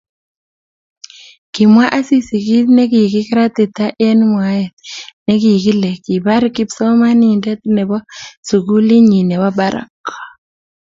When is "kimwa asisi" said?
1.53-2.35